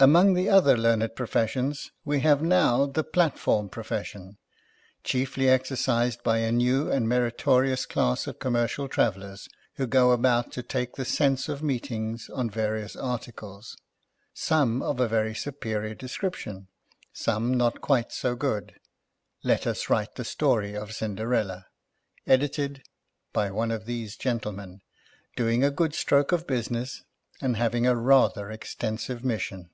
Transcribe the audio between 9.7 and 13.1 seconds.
who go about to take the sense of meetings on various